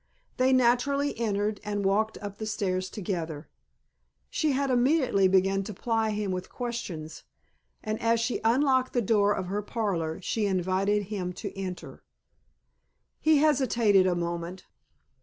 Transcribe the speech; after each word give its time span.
They 0.37 0.51
naturally 0.51 1.15
entered 1.19 1.59
and 1.63 1.85
walked 1.85 2.17
up 2.23 2.39
the 2.39 2.47
stairs 2.47 2.89
together. 2.89 3.51
She 4.31 4.53
had 4.53 4.71
immediately 4.71 5.27
begun 5.27 5.61
to 5.65 5.75
ply 5.75 6.09
him 6.09 6.31
with 6.31 6.49
questions, 6.49 7.21
and 7.83 8.01
as 8.01 8.19
she 8.19 8.41
unlocked 8.43 8.93
the 8.93 9.01
door 9.03 9.31
of 9.33 9.45
her 9.45 9.61
parlor 9.61 10.19
she 10.19 10.47
invited 10.47 11.03
him 11.13 11.33
to 11.33 11.55
enter. 11.55 12.01
He 13.19 13.37
hesitated 13.37 14.07
a 14.07 14.15
moment. 14.15 14.65